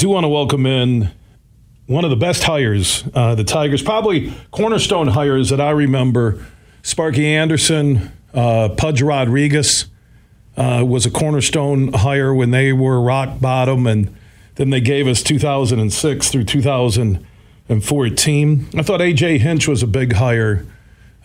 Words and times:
do 0.00 0.08
want 0.08 0.24
to 0.24 0.28
welcome 0.28 0.64
in 0.64 1.10
one 1.84 2.04
of 2.04 2.10
the 2.10 2.16
best 2.16 2.44
hires, 2.44 3.04
uh, 3.12 3.34
the 3.34 3.44
Tigers, 3.44 3.82
probably 3.82 4.32
cornerstone 4.50 5.08
hires 5.08 5.50
that 5.50 5.60
I 5.60 5.72
remember. 5.72 6.42
Sparky 6.82 7.26
Anderson, 7.26 8.10
uh, 8.32 8.70
Pudge 8.78 9.02
Rodriguez 9.02 9.84
uh, 10.56 10.82
was 10.88 11.04
a 11.04 11.10
cornerstone 11.10 11.92
hire 11.92 12.32
when 12.32 12.50
they 12.50 12.72
were 12.72 12.98
rock 12.98 13.42
bottom, 13.42 13.86
and 13.86 14.16
then 14.54 14.70
they 14.70 14.80
gave 14.80 15.06
us 15.06 15.22
2006 15.22 16.30
through 16.30 16.44
2014. 16.44 18.66
I 18.74 18.82
thought 18.82 19.00
AJ 19.00 19.40
Hinch 19.40 19.68
was 19.68 19.82
a 19.82 19.86
big 19.86 20.14
hire 20.14 20.64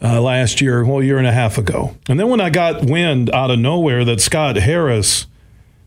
uh, 0.02 0.20
last 0.20 0.60
year, 0.60 0.84
well, 0.84 1.00
a 1.00 1.05
year 1.05 1.18
and 1.18 1.28
a 1.28 1.32
half 1.32 1.57
ago. 1.57 1.96
And 2.10 2.20
then 2.20 2.28
when 2.28 2.42
I 2.42 2.50
got 2.50 2.84
wind 2.84 3.30
out 3.30 3.52
of 3.52 3.60
nowhere 3.60 4.04
that 4.04 4.20
Scott 4.20 4.57
Harris 4.57 5.28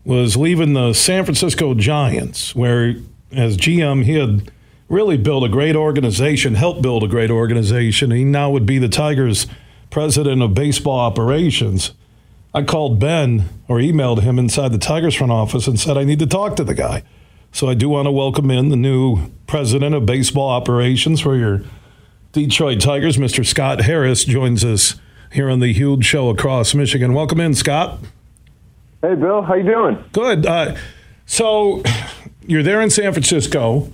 was 0.09 0.35
leaving 0.35 0.73
the 0.73 0.91
San 0.91 1.23
Francisco 1.23 1.75
Giants, 1.75 2.55
where 2.55 2.95
as 3.31 3.57
GM 3.57 4.05
he 4.05 4.15
had 4.15 4.51
really 4.87 5.17
built 5.17 5.43
a 5.43 5.49
great 5.49 5.75
organization, 5.75 6.55
helped 6.55 6.81
build 6.81 7.03
a 7.03 7.07
great 7.07 7.29
organization. 7.29 8.09
He 8.09 8.23
now 8.23 8.49
would 8.49 8.65
be 8.65 8.79
the 8.79 8.89
Tigers' 8.89 9.45
president 9.91 10.41
of 10.41 10.55
baseball 10.55 10.97
operations. 10.97 11.91
I 12.55 12.63
called 12.63 12.99
Ben 12.99 13.49
or 13.67 13.77
emailed 13.77 14.23
him 14.23 14.39
inside 14.39 14.71
the 14.71 14.79
Tigers 14.79 15.13
front 15.13 15.31
office 15.31 15.67
and 15.67 15.79
said 15.79 15.95
I 15.95 16.05
need 16.05 16.17
to 16.19 16.25
talk 16.25 16.55
to 16.55 16.63
the 16.63 16.73
guy. 16.73 17.03
So 17.51 17.69
I 17.69 17.75
do 17.75 17.87
want 17.87 18.07
to 18.07 18.11
welcome 18.11 18.49
in 18.49 18.69
the 18.69 18.75
new 18.75 19.29
president 19.45 19.93
of 19.93 20.07
baseball 20.07 20.49
operations 20.49 21.21
for 21.21 21.37
your 21.37 21.61
Detroit 22.31 22.81
Tigers, 22.81 23.17
Mr. 23.17 23.45
Scott 23.45 23.81
Harris, 23.81 24.25
joins 24.25 24.65
us 24.65 24.95
here 25.31 25.51
on 25.51 25.59
the 25.59 25.71
huge 25.71 26.03
show 26.03 26.29
across 26.29 26.73
Michigan. 26.73 27.13
Welcome 27.13 27.39
in, 27.39 27.53
Scott. 27.53 27.99
Hey, 29.01 29.15
Bill. 29.15 29.41
How 29.41 29.53
you 29.53 29.63
doing? 29.63 30.03
Good. 30.11 30.45
Uh, 30.45 30.75
so 31.25 31.81
you're 32.45 32.63
there 32.63 32.81
in 32.81 32.89
San 32.89 33.13
Francisco. 33.13 33.93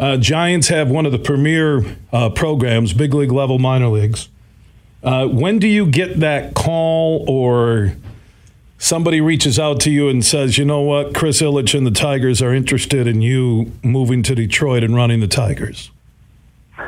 Uh, 0.00 0.16
Giants 0.16 0.66
have 0.66 0.90
one 0.90 1.06
of 1.06 1.12
the 1.12 1.18
premier 1.18 1.84
uh, 2.12 2.28
programs, 2.30 2.92
big 2.92 3.14
league 3.14 3.30
level, 3.30 3.60
minor 3.60 3.86
leagues. 3.86 4.28
Uh, 5.04 5.26
when 5.28 5.60
do 5.60 5.68
you 5.68 5.86
get 5.86 6.18
that 6.18 6.54
call 6.54 7.24
or 7.28 7.92
somebody 8.78 9.20
reaches 9.20 9.60
out 9.60 9.78
to 9.80 9.92
you 9.92 10.08
and 10.08 10.24
says, 10.24 10.58
you 10.58 10.64
know 10.64 10.80
what, 10.80 11.14
Chris 11.14 11.40
Ilitch 11.40 11.76
and 11.76 11.86
the 11.86 11.92
Tigers 11.92 12.42
are 12.42 12.52
interested 12.52 13.06
in 13.06 13.20
you 13.20 13.70
moving 13.84 14.24
to 14.24 14.34
Detroit 14.34 14.82
and 14.82 14.96
running 14.96 15.20
the 15.20 15.28
Tigers? 15.28 15.92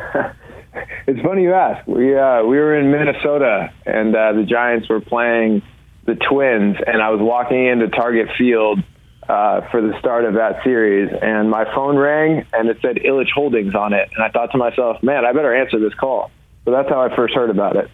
it's 1.06 1.20
funny 1.22 1.42
you 1.42 1.54
ask. 1.54 1.86
We 1.86 2.16
uh, 2.16 2.42
we 2.42 2.56
were 2.56 2.76
in 2.76 2.90
Minnesota 2.90 3.72
and 3.86 4.14
uh, 4.16 4.32
the 4.32 4.42
Giants 4.42 4.88
were 4.88 5.00
playing 5.00 5.62
the 6.06 6.14
Twins, 6.14 6.76
and 6.86 7.02
I 7.02 7.10
was 7.10 7.20
walking 7.20 7.66
into 7.66 7.88
Target 7.88 8.28
Field 8.36 8.80
uh, 9.28 9.62
for 9.70 9.80
the 9.80 9.98
start 9.98 10.24
of 10.24 10.34
that 10.34 10.62
series, 10.62 11.10
and 11.22 11.50
my 11.50 11.64
phone 11.74 11.96
rang 11.96 12.46
and 12.52 12.68
it 12.68 12.78
said 12.82 12.96
Ilitch 12.96 13.30
Holdings 13.34 13.74
on 13.74 13.92
it, 13.92 14.10
and 14.14 14.22
I 14.22 14.28
thought 14.28 14.52
to 14.52 14.58
myself, 14.58 15.02
man, 15.02 15.24
I 15.24 15.32
better 15.32 15.54
answer 15.54 15.78
this 15.78 15.94
call. 15.94 16.30
So 16.64 16.70
that's 16.70 16.88
how 16.88 17.00
I 17.00 17.14
first 17.14 17.34
heard 17.34 17.50
about 17.50 17.76
it. 17.76 17.90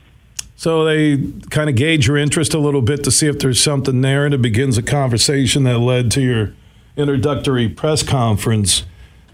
So 0.57 0.85
they 0.85 1.17
kind 1.51 1.71
of 1.71 1.77
gauge 1.77 2.07
your 2.07 2.17
interest 2.17 2.53
a 2.53 2.59
little 2.59 2.83
bit 2.83 3.03
to 3.05 3.11
see 3.11 3.27
if 3.27 3.39
there's 3.39 3.63
something 3.63 4.01
there, 4.01 4.25
and 4.25 4.35
it 4.35 4.43
begins 4.43 4.77
a 4.77 4.83
conversation 4.83 5.63
that 5.65 5.79
led 5.79 6.11
to 6.13 6.21
your 6.21 6.53
introductory 6.97 7.69
press 7.69 8.03
conference. 8.03 8.85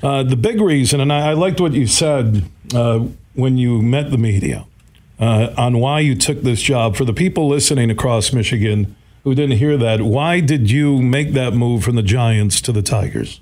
Uh, 0.03 0.23
the 0.23 0.37
big 0.37 0.61
reason, 0.61 1.01
and 1.01 1.13
I, 1.13 1.31
I 1.31 1.33
liked 1.33 1.61
what 1.61 1.73
you 1.73 1.87
said 1.87 2.45
uh, 2.75 3.07
when 3.35 3.57
you 3.57 3.81
met 3.81 4.11
the 4.11 4.19
media 4.19 4.67
uh, 5.19 5.55
on 5.57 5.79
why 5.79 6.01
you 6.01 6.15
took 6.15 6.43
this 6.43 6.61
job. 6.61 6.97
For 6.97 7.05
the 7.05 7.13
people 7.13 7.49
listening 7.49 7.91
across 7.91 8.33
Michigan 8.33 8.97
who 9.25 9.35
didn't 9.35 9.57
hear 9.59 9.77
that, 9.77 10.03
why 10.03 10.41
did 10.41 10.71
you 10.71 11.03
make 11.03 11.33
that 11.33 11.53
move 11.53 11.83
from 11.83 11.97
the 11.97 12.03
Giants 12.03 12.61
to 12.63 12.73
the 12.73 12.83
Tigers? 12.83 13.41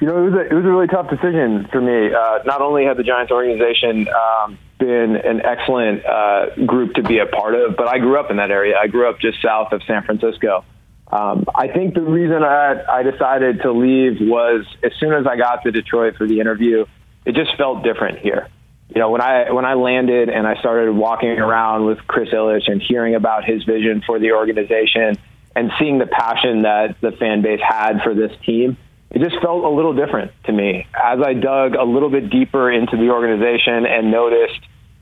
You 0.00 0.08
know, 0.08 0.18
it 0.18 0.30
was 0.30 0.34
a, 0.34 0.40
it 0.48 0.52
was 0.52 0.64
a 0.64 0.68
really 0.68 0.88
tough 0.88 1.08
decision 1.08 1.68
for 1.70 1.80
me. 1.80 2.12
Uh, 2.12 2.40
not 2.44 2.60
only 2.60 2.84
had 2.84 2.96
the 2.96 3.04
Giants 3.04 3.30
organization 3.30 4.08
um, 4.08 4.58
been 4.80 5.14
an 5.14 5.40
excellent 5.44 6.04
uh, 6.04 6.46
group 6.66 6.94
to 6.94 7.02
be 7.04 7.18
a 7.18 7.26
part 7.26 7.54
of, 7.54 7.76
but 7.76 7.86
I 7.86 7.98
grew 7.98 8.18
up 8.18 8.28
in 8.28 8.38
that 8.38 8.50
area. 8.50 8.74
I 8.76 8.88
grew 8.88 9.08
up 9.08 9.20
just 9.20 9.40
south 9.40 9.72
of 9.72 9.80
San 9.86 10.02
Francisco. 10.02 10.64
Um, 11.12 11.44
I 11.54 11.68
think 11.68 11.94
the 11.94 12.00
reason 12.00 12.42
I, 12.42 12.82
I 12.90 13.02
decided 13.04 13.60
to 13.62 13.70
leave 13.70 14.16
was 14.20 14.64
as 14.82 14.90
soon 14.98 15.12
as 15.12 15.26
I 15.26 15.36
got 15.36 15.62
to 15.62 15.70
Detroit 15.70 16.16
for 16.16 16.26
the 16.26 16.40
interview, 16.40 16.86
it 17.24 17.36
just 17.36 17.54
felt 17.56 17.84
different 17.84 18.18
here. 18.18 18.48
You 18.94 19.00
know, 19.00 19.10
when 19.10 19.22
I 19.22 19.50
when 19.52 19.64
I 19.64 19.72
landed 19.74 20.28
and 20.28 20.46
I 20.46 20.56
started 20.56 20.92
walking 20.92 21.30
around 21.30 21.86
with 21.86 21.98
Chris 22.06 22.28
Ilitch 22.28 22.70
and 22.70 22.82
hearing 22.82 23.14
about 23.14 23.44
his 23.44 23.64
vision 23.64 24.02
for 24.04 24.18
the 24.18 24.32
organization 24.32 25.14
and 25.56 25.70
seeing 25.78 25.98
the 25.98 26.06
passion 26.06 26.62
that 26.62 26.96
the 27.00 27.12
fan 27.12 27.40
base 27.40 27.60
had 27.66 28.02
for 28.02 28.14
this 28.14 28.32
team, 28.44 28.76
it 29.10 29.22
just 29.22 29.40
felt 29.40 29.64
a 29.64 29.68
little 29.68 29.94
different 29.94 30.32
to 30.44 30.52
me. 30.52 30.86
As 30.94 31.20
I 31.24 31.32
dug 31.32 31.74
a 31.74 31.84
little 31.84 32.10
bit 32.10 32.28
deeper 32.28 32.70
into 32.70 32.98
the 32.98 33.08
organization 33.10 33.86
and 33.86 34.10
noticed, 34.10 34.60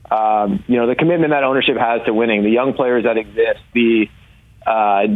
um, 0.09 0.62
you 0.69 0.77
know, 0.77 0.87
the 0.87 0.95
commitment 0.95 1.33
that 1.33 1.43
ownership 1.43 1.77
has 1.77 2.03
to 2.07 2.15
winning, 2.15 2.45
the 2.45 2.51
young 2.51 2.75
players 2.75 3.05
that 3.05 3.17
exist, 3.17 3.61
the 3.75 4.07
uh, 4.65 5.07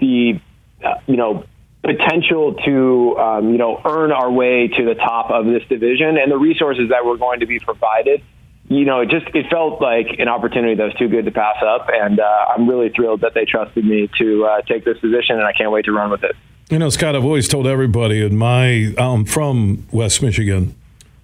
the 0.00 0.40
uh, 0.84 0.94
you 1.06 1.16
know 1.16 1.44
potential 1.82 2.54
to 2.64 3.16
um, 3.18 3.52
you 3.52 3.58
know 3.58 3.80
earn 3.84 4.12
our 4.12 4.30
way 4.30 4.68
to 4.68 4.84
the 4.84 4.94
top 4.94 5.30
of 5.30 5.46
this 5.46 5.62
division 5.68 6.18
and 6.18 6.30
the 6.30 6.36
resources 6.36 6.90
that 6.90 7.04
were 7.04 7.16
going 7.16 7.40
to 7.40 7.46
be 7.46 7.58
provided. 7.58 8.22
You 8.68 8.84
know 8.84 9.00
it 9.00 9.08
just 9.08 9.26
it 9.34 9.46
felt 9.50 9.80
like 9.80 10.18
an 10.18 10.28
opportunity 10.28 10.74
that 10.74 10.84
was 10.84 10.94
too 10.94 11.08
good 11.08 11.24
to 11.24 11.30
pass 11.30 11.56
up 11.60 11.88
and 11.92 12.20
uh, 12.20 12.46
i'm 12.54 12.68
really 12.68 12.88
thrilled 12.90 13.22
that 13.22 13.34
they 13.34 13.44
trusted 13.44 13.84
me 13.84 14.08
to 14.18 14.44
uh, 14.44 14.62
take 14.62 14.84
this 14.84 14.96
position 14.98 15.36
and 15.36 15.44
i 15.44 15.52
can't 15.52 15.72
wait 15.72 15.86
to 15.86 15.92
run 15.92 16.08
with 16.08 16.22
it. 16.22 16.36
You 16.68 16.78
know 16.78 16.88
scott 16.88 17.16
i've 17.16 17.24
always 17.24 17.48
told 17.48 17.66
everybody 17.66 18.24
in 18.24 18.36
my 18.36 18.94
i'm 18.96 19.24
from 19.24 19.88
west 19.90 20.22
michigan 20.22 20.76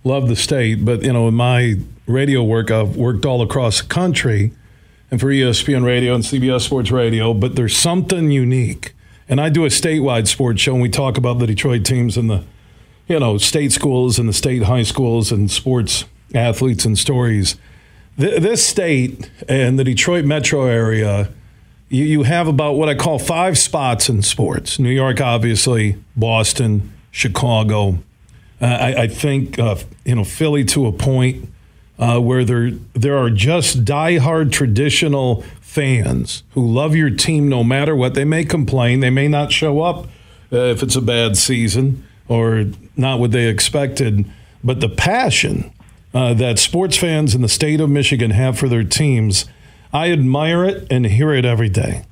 love 0.03 0.28
the 0.28 0.34
state 0.34 0.84
but 0.84 1.05
you 1.05 1.12
know 1.12 1.28
in 1.28 1.34
my 1.34 1.77
radio 2.09 2.43
work 2.43 2.73
i've 2.73 2.97
worked 2.97 3.25
all 3.25 3.41
across 3.43 3.81
the 3.81 3.87
country 3.87 4.50
and 5.12 5.21
for 5.21 5.28
espn 5.28 5.84
radio 5.84 6.17
and 6.17 6.25
cbs 6.25 6.62
sports 6.62 6.91
radio 6.91 7.33
but 7.33 7.55
there's 7.55 7.77
something 7.77 8.33
unique 8.33 8.96
and 9.28 9.41
I 9.41 9.48
do 9.48 9.64
a 9.64 9.69
statewide 9.69 10.28
sports 10.28 10.60
show, 10.60 10.72
and 10.72 10.82
we 10.82 10.88
talk 10.88 11.16
about 11.19 11.38
the 11.38 11.47
Detroit 11.47 11.84
teams 11.84 12.16
and 12.16 12.31
the, 12.31 12.44
you 13.09 13.19
know, 13.19 13.38
state 13.38 13.72
schools 13.72 14.19
and 14.19 14.28
the 14.28 14.32
state 14.32 14.64
high 14.64 14.82
schools 14.82 15.32
and 15.32 15.50
sports 15.50 16.04
athletes 16.34 16.84
and 16.84 16.98
stories. 16.98 17.56
Th- 18.19 18.41
this 18.41 18.66
state 18.66 19.31
and 19.48 19.78
the 19.78 19.84
Detroit 19.84 20.25
metro 20.25 20.66
area, 20.66 21.31
you, 21.88 22.04
you 22.04 22.22
have 22.22 22.48
about 22.48 22.75
what 22.75 22.88
I 22.88 22.94
call 22.94 23.19
five 23.19 23.59
spots 23.59 24.09
in 24.09 24.22
sports. 24.22 24.78
New 24.78 24.91
York, 24.91 25.20
obviously, 25.20 25.97
Boston, 26.16 26.93
Chicago. 27.10 27.98
Uh, 28.60 28.66
I, 28.66 29.03
I, 29.03 29.08
think 29.08 29.58
uh, 29.58 29.76
you 30.04 30.14
know 30.14 30.25
Philly 30.25 30.64
to 30.66 30.87
a 30.87 30.93
point 30.93 31.48
uh, 31.98 32.19
where 32.20 32.44
there 32.44 32.70
there 32.94 33.19
are 33.19 33.31
just 33.31 33.84
diehard 33.84 34.50
traditional 34.53 35.44
fans 35.76 36.42
who 36.53 36.66
love 36.66 36.97
your 36.97 37.10
team 37.10 37.50
no 37.50 37.62
matter 37.62 37.94
what. 37.94 38.14
They 38.14 38.25
may 38.25 38.47
complain, 38.47 39.00
they 39.00 39.10
may 39.10 39.28
not 39.28 39.53
show 39.53 39.82
up 39.82 40.06
uh, 40.50 40.56
if 40.56 40.82
it's 40.82 40.97
a 40.97 41.03
bad 41.03 41.37
season 41.37 42.03
or 42.28 42.64
not 42.97 43.20
what 43.20 43.31
they 43.31 43.47
expected, 43.47 44.25
but 44.64 44.81
the 44.81 44.88
passion 44.88 45.70
uh, 46.14 46.32
that 46.32 46.59
sports 46.59 46.97
fans 46.97 47.34
in 47.34 47.42
the 47.42 47.48
state 47.48 47.78
of 47.82 47.91
Michigan 47.91 48.31
have 48.31 48.59
for 48.59 48.70
their 48.70 48.84
teams, 48.84 49.44
I 49.92 50.10
admire 50.12 50.64
it 50.64 50.91
and 50.91 51.04
hear 51.04 51.34
it 51.34 51.44
every 51.44 51.69
day. 51.69 52.04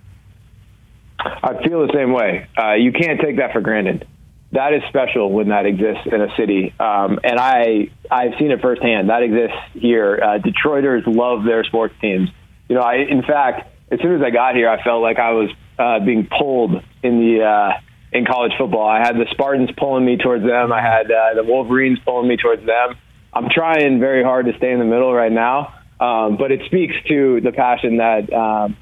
I 1.19 1.54
feel 1.66 1.86
the 1.86 1.92
same 1.94 2.12
way. 2.12 2.46
Uh, 2.58 2.75
you 2.75 2.92
can't 2.92 3.19
take 3.19 3.38
that 3.38 3.54
for 3.54 3.62
granted. 3.62 4.06
That 4.52 4.75
is 4.75 4.82
special 4.88 5.32
when 5.32 5.48
that 5.48 5.64
exists 5.64 6.06
in 6.06 6.20
a 6.20 6.36
city, 6.36 6.75
um, 6.78 7.19
and 7.25 7.41
I 7.41 7.88
I've 8.10 8.34
seen 8.38 8.52
it 8.52 8.60
firsthand. 8.60 9.08
That 9.08 9.22
exists 9.22 9.56
here. 9.72 10.20
Uh, 10.22 10.38
Detroiters 10.38 11.02
love 11.06 11.44
their 11.44 11.64
sports 11.64 11.94
teams 12.00 12.28
you 12.69 12.76
know, 12.76 12.82
I 12.82 12.97
in 12.97 13.22
fact, 13.22 13.69
as 13.91 14.00
soon 14.00 14.14
as 14.14 14.22
I 14.22 14.30
got 14.30 14.54
here, 14.54 14.69
I 14.69 14.82
felt 14.82 15.02
like 15.02 15.19
I 15.19 15.32
was 15.32 15.50
uh, 15.78 16.00
being 16.04 16.26
pulled 16.26 16.82
in 17.02 17.19
the 17.20 17.44
uh, 17.44 17.80
in 18.12 18.25
college 18.25 18.52
football. 18.56 18.88
I 18.88 18.98
had 18.98 19.16
the 19.16 19.26
Spartans 19.32 19.70
pulling 19.76 20.04
me 20.04 20.16
towards 20.16 20.44
them. 20.44 20.72
I 20.72 20.81
had 20.81 21.11
uh, 21.11 21.34
the 21.34 21.44
Wolverines 21.44 21.99
pulling 22.05 22.28
me 22.28 22.37
towards 22.37 22.64
them. 22.64 22.96
I'm 23.32 23.49
trying 23.50 23.99
very 23.99 24.22
hard 24.22 24.46
to 24.46 24.56
stay 24.56 24.70
in 24.70 24.78
the 24.78 24.84
middle 24.84 25.12
right 25.12 25.32
now, 25.32 25.75
um, 25.99 26.37
but 26.37 26.52
it 26.52 26.61
speaks 26.66 26.94
to 27.08 27.40
the 27.40 27.50
passion 27.50 27.96
that 27.96 28.32
um, 28.32 28.76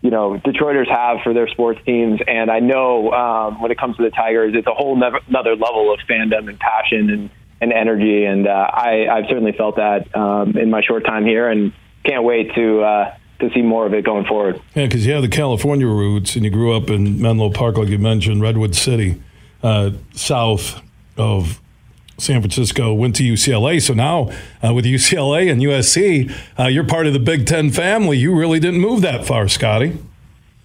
you 0.00 0.10
know 0.10 0.38
Detroiters 0.38 0.88
have 0.88 1.18
for 1.22 1.34
their 1.34 1.48
sports 1.48 1.80
teams. 1.84 2.20
And 2.26 2.50
I 2.50 2.60
know 2.60 3.12
um, 3.12 3.60
when 3.60 3.70
it 3.70 3.78
comes 3.78 3.96
to 3.98 4.02
the 4.02 4.10
Tigers, 4.10 4.54
it's 4.56 4.66
a 4.66 4.74
whole 4.74 4.96
never, 4.96 5.20
another 5.28 5.54
level 5.54 5.92
of 5.92 6.00
fandom 6.08 6.48
and 6.48 6.58
passion 6.58 7.10
and, 7.10 7.30
and 7.60 7.72
energy. 7.72 8.24
And 8.24 8.48
uh, 8.48 8.50
I, 8.50 9.06
I've 9.10 9.26
certainly 9.28 9.52
felt 9.52 9.76
that 9.76 10.16
um, 10.16 10.56
in 10.56 10.70
my 10.70 10.82
short 10.82 11.04
time 11.04 11.26
here, 11.26 11.48
and 11.48 11.72
can't 12.04 12.24
wait 12.24 12.54
to. 12.54 12.80
Uh, 12.80 13.14
to 13.40 13.50
see 13.52 13.62
more 13.62 13.86
of 13.86 13.94
it 13.94 14.04
going 14.04 14.24
forward. 14.24 14.60
Yeah, 14.74 14.86
because 14.86 15.06
you 15.06 15.12
have 15.12 15.22
the 15.22 15.28
California 15.28 15.86
roots, 15.86 16.34
and 16.36 16.44
you 16.44 16.50
grew 16.50 16.74
up 16.76 16.90
in 16.90 17.20
Menlo 17.20 17.50
Park, 17.50 17.76
like 17.76 17.88
you 17.88 17.98
mentioned, 17.98 18.42
Redwood 18.42 18.74
City, 18.74 19.20
uh, 19.62 19.90
south 20.12 20.82
of 21.16 21.60
San 22.18 22.40
Francisco. 22.40 22.92
Went 22.92 23.16
to 23.16 23.22
UCLA, 23.22 23.80
so 23.80 23.94
now 23.94 24.30
uh, 24.62 24.74
with 24.74 24.84
UCLA 24.84 25.50
and 25.50 25.60
USC, 25.60 26.32
uh, 26.58 26.64
you're 26.66 26.84
part 26.84 27.06
of 27.06 27.12
the 27.12 27.20
Big 27.20 27.46
Ten 27.46 27.70
family. 27.70 28.18
You 28.18 28.34
really 28.34 28.58
didn't 28.60 28.80
move 28.80 29.02
that 29.02 29.24
far, 29.24 29.48
Scotty. 29.48 29.98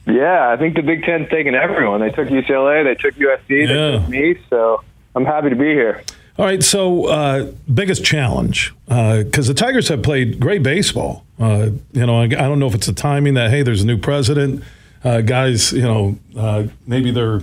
Yeah, 0.06 0.50
I 0.50 0.58
think 0.58 0.76
the 0.76 0.82
Big 0.82 1.04
Ten's 1.04 1.30
taken 1.30 1.56
everyone. 1.56 2.02
They 2.02 2.10
took 2.10 2.28
UCLA, 2.28 2.84
they 2.84 2.96
took 2.96 3.16
USC, 3.16 3.48
they 3.48 3.68
took 3.68 4.10
me. 4.10 4.38
So 4.50 4.84
I'm 5.16 5.26
happy 5.26 5.50
to 5.50 5.56
be 5.56 5.70
here. 5.70 6.04
All 6.36 6.46
right, 6.46 6.64
so 6.64 7.06
uh, 7.06 7.52
biggest 7.72 8.04
challenge 8.04 8.74
because 8.88 9.48
the 9.48 9.54
Tigers 9.54 9.88
have 9.90 10.02
played 10.02 10.40
great 10.40 10.64
baseball. 10.64 11.26
Uh, 11.40 11.70
you 11.92 12.06
know, 12.06 12.22
I, 12.22 12.24
I 12.24 12.28
don't 12.28 12.58
know 12.58 12.66
if 12.66 12.74
it's 12.74 12.88
the 12.88 12.94
timing 12.94 13.36
that 13.36 13.52
hey, 13.52 13.62
there's 13.62 13.84
a 13.84 13.86
new 13.86 14.00
president, 14.00 14.64
uh, 15.04 15.22
guys. 15.22 15.72
You 15.74 15.84
know, 15.84 16.20
uh, 16.36 16.64
maybe 16.88 17.12
their 17.12 17.42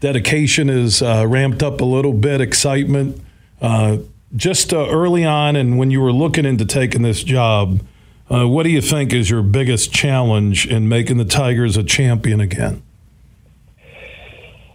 dedication 0.00 0.68
is 0.68 1.00
uh, 1.00 1.24
ramped 1.28 1.62
up 1.62 1.80
a 1.80 1.84
little 1.84 2.12
bit, 2.12 2.40
excitement. 2.40 3.20
Uh, 3.60 3.98
just 4.34 4.72
uh, 4.72 4.88
early 4.88 5.24
on, 5.24 5.54
and 5.54 5.78
when 5.78 5.90
you 5.90 6.00
were 6.00 6.12
looking 6.12 6.44
into 6.44 6.64
taking 6.64 7.02
this 7.02 7.22
job, 7.22 7.80
uh, 8.30 8.48
what 8.48 8.64
do 8.64 8.70
you 8.70 8.80
think 8.80 9.12
is 9.12 9.30
your 9.30 9.42
biggest 9.42 9.92
challenge 9.92 10.66
in 10.66 10.88
making 10.88 11.18
the 11.18 11.24
Tigers 11.24 11.76
a 11.76 11.84
champion 11.84 12.40
again? 12.40 12.82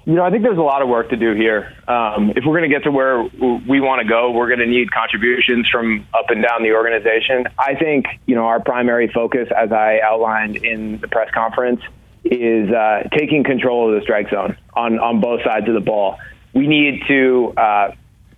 You 0.10 0.16
know, 0.16 0.24
I 0.24 0.32
think 0.32 0.42
there's 0.42 0.58
a 0.58 0.62
lot 0.62 0.82
of 0.82 0.90
work 0.90 1.12
to 1.12 1.18
do 1.18 1.36
here. 1.36 1.72
Um, 1.88 2.32
if 2.36 2.44
we're 2.44 2.58
going 2.58 2.68
to 2.68 2.76
get 2.76 2.86
to 2.86 2.92
where 2.92 3.22
we 3.22 3.80
want 3.80 4.02
to 4.02 4.08
go, 4.08 4.32
we're 4.32 4.48
going 4.48 4.58
to 4.58 4.66
need 4.66 4.92
contributions 4.92 5.70
from 5.70 6.08
up 6.16 6.32
and 6.32 6.42
down 6.42 6.64
the 6.64 6.72
organization. 6.72 7.46
I 7.60 7.76
think, 7.76 8.08
you 8.26 8.34
know, 8.34 8.46
our 8.46 8.60
primary 8.60 9.08
focus, 9.14 9.50
as 9.56 9.72
I 9.72 10.00
outlined 10.04 10.66
in 10.66 10.98
the 10.98 11.08
press 11.08 11.30
conference, 11.32 11.82
is 12.24 12.72
uh, 12.72 13.08
taking 13.16 13.44
control 13.44 13.94
of 13.94 14.00
the 14.00 14.02
strike 14.02 14.32
zone 14.32 14.58
on, 14.74 14.98
on 14.98 15.22
both 15.22 15.44
sides 15.44 15.68
of 15.68 15.76
the 15.76 15.80
ball. 15.80 16.18
We 16.56 16.66
need 16.66 17.04
to 17.08 17.54
uh, 17.56 17.92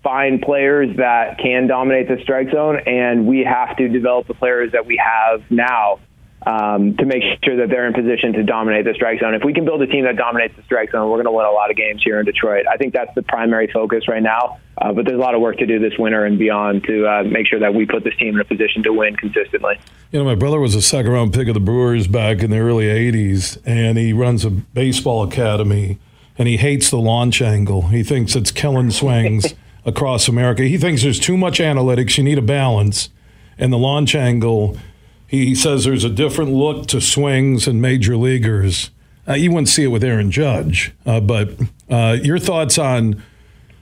find 0.03 0.41
players 0.41 0.97
that 0.97 1.37
can 1.37 1.67
dominate 1.67 2.09
the 2.09 2.21
strike 2.21 2.51
zone, 2.51 2.81
and 2.85 3.25
we 3.27 3.45
have 3.45 3.77
to 3.77 3.87
develop 3.87 4.27
the 4.27 4.33
players 4.33 4.73
that 4.73 4.85
we 4.85 4.97
have 4.97 5.49
now 5.49 5.99
um, 6.45 6.97
to 6.97 7.05
make 7.05 7.23
sure 7.43 7.57
that 7.57 7.69
they're 7.69 7.85
in 7.85 7.93
position 7.93 8.33
to 8.33 8.43
dominate 8.43 8.85
the 8.85 8.93
strike 8.95 9.19
zone. 9.19 9.35
If 9.35 9.43
we 9.43 9.53
can 9.53 9.63
build 9.63 9.81
a 9.81 9.87
team 9.87 10.05
that 10.05 10.15
dominates 10.15 10.55
the 10.55 10.63
strike 10.63 10.91
zone, 10.91 11.09
we're 11.09 11.17
going 11.17 11.25
to 11.25 11.31
win 11.31 11.45
a 11.45 11.51
lot 11.51 11.69
of 11.69 11.77
games 11.77 12.01
here 12.03 12.19
in 12.19 12.25
Detroit. 12.25 12.65
I 12.71 12.77
think 12.77 12.93
that's 12.93 13.13
the 13.13 13.21
primary 13.21 13.69
focus 13.71 14.07
right 14.07 14.23
now. 14.23 14.59
Uh, 14.77 14.91
but 14.93 15.05
there's 15.05 15.17
a 15.17 15.21
lot 15.21 15.35
of 15.35 15.41
work 15.41 15.57
to 15.57 15.67
do 15.67 15.77
this 15.77 15.93
winter 15.99 16.25
and 16.25 16.39
beyond 16.39 16.83
to 16.85 17.05
uh, 17.05 17.23
make 17.23 17.45
sure 17.45 17.59
that 17.59 17.75
we 17.75 17.85
put 17.85 18.03
this 18.03 18.15
team 18.17 18.35
in 18.35 18.41
a 18.41 18.45
position 18.45 18.81
to 18.83 18.91
win 18.91 19.15
consistently. 19.15 19.79
You 20.11 20.19
know, 20.19 20.25
my 20.25 20.33
brother 20.33 20.59
was 20.59 20.73
a 20.73 20.81
second 20.81 21.11
round 21.11 21.33
pick 21.33 21.47
of 21.47 21.53
the 21.53 21.59
Brewers 21.59 22.07
back 22.07 22.41
in 22.41 22.49
the 22.49 22.57
early 22.57 22.85
80s, 22.85 23.59
and 23.65 23.97
he 23.97 24.11
runs 24.11 24.43
a 24.43 24.49
baseball 24.49 25.23
academy, 25.23 25.99
and 26.37 26.47
he 26.47 26.57
hates 26.57 26.89
the 26.89 26.97
launch 26.97 27.41
angle. 27.41 27.89
He 27.89 28.01
thinks 28.01 28.35
it's 28.35 28.49
killing 28.49 28.89
swings 28.89 29.53
across 29.85 30.27
America. 30.27 30.63
He 30.63 30.77
thinks 30.77 31.03
there's 31.03 31.19
too 31.19 31.37
much 31.37 31.59
analytics. 31.59 32.17
You 32.17 32.23
need 32.23 32.39
a 32.39 32.41
balance. 32.41 33.09
And 33.59 33.71
the 33.71 33.77
launch 33.77 34.15
angle, 34.15 34.77
he 35.31 35.55
says 35.55 35.85
there's 35.85 36.03
a 36.03 36.09
different 36.09 36.51
look 36.51 36.87
to 36.87 36.99
swings 36.99 37.65
and 37.65 37.81
major 37.81 38.17
leaguers. 38.17 38.91
Uh, 39.25 39.33
you 39.33 39.49
wouldn't 39.49 39.69
see 39.69 39.83
it 39.83 39.87
with 39.87 40.03
Aaron 40.03 40.29
Judge, 40.29 40.91
uh, 41.05 41.21
but 41.21 41.51
uh, 41.89 42.17
your 42.21 42.37
thoughts 42.37 42.77
on 42.77 43.23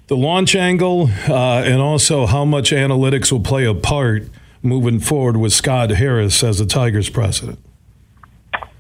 the 0.07 0.15
launch 0.15 0.55
angle 0.55 1.09
uh, 1.27 1.63
and 1.65 1.81
also 1.81 2.27
how 2.27 2.45
much 2.45 2.69
analytics 2.69 3.31
will 3.31 3.39
play 3.39 3.65
a 3.65 3.73
part 3.73 4.29
moving 4.61 4.99
forward 4.99 5.37
with 5.37 5.51
Scott 5.51 5.89
Harris 5.89 6.43
as 6.43 6.59
the 6.59 6.67
Tigers 6.67 7.09
president? 7.09 7.57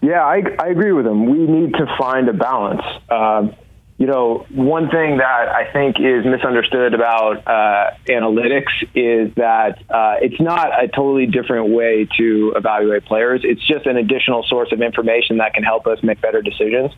Yeah, 0.01 0.23
I, 0.23 0.43
I 0.59 0.67
agree 0.67 0.91
with 0.91 1.07
him. 1.07 1.25
We 1.25 1.39
need 1.39 1.73
to 1.73 1.87
find 1.97 2.29
a 2.29 2.33
balance. 2.33 2.83
You 3.99 4.07
know, 4.07 4.45
one 4.49 4.89
thing 4.89 5.17
that 5.17 5.49
I 5.49 5.73
think 5.73 5.97
is 5.99 6.23
misunderstood 6.25 6.93
about 6.93 7.45
uh, 7.45 7.91
analytics 8.07 8.71
is 8.95 9.35
that 9.35 9.77
uh, 9.89 10.15
it's 10.21 10.39
not 10.39 10.71
a 10.81 10.87
totally 10.87 11.25
different 11.25 11.71
way 11.71 12.07
to 12.17 12.53
evaluate 12.55 13.03
players. 13.03 13.41
It's 13.43 13.61
just 13.67 13.85
an 13.87 13.97
additional 13.97 14.45
source 14.47 14.71
of 14.71 14.81
information 14.81 15.39
that 15.39 15.53
can 15.53 15.63
help 15.63 15.85
us 15.85 16.01
make 16.01 16.21
better 16.21 16.41
decisions. 16.41 16.91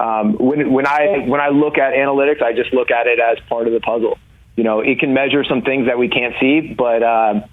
Um, 0.00 0.32
when 0.32 0.72
when 0.72 0.84
I 0.84 1.18
when 1.28 1.40
I 1.40 1.50
look 1.50 1.78
at 1.78 1.94
analytics, 1.94 2.42
I 2.42 2.54
just 2.54 2.74
look 2.74 2.90
at 2.90 3.06
it 3.06 3.20
as 3.20 3.38
part 3.48 3.68
of 3.68 3.72
the 3.72 3.80
puzzle. 3.80 4.18
You 4.56 4.64
know, 4.64 4.80
it 4.80 4.98
can 4.98 5.14
measure 5.14 5.44
some 5.44 5.62
things 5.62 5.86
that 5.86 5.96
we 5.96 6.08
can't 6.08 6.34
see, 6.40 6.74
but 6.76 7.04
uh, 7.04 7.46